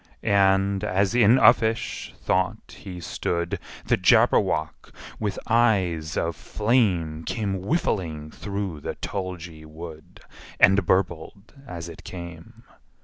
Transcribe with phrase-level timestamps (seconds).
[0.23, 8.31] And, as in uffish thought he stood, The Jabberwock, with eyes of flame, Came whiffling
[8.31, 10.21] through the tulgey wood,
[10.59, 12.63] And burbled as it came!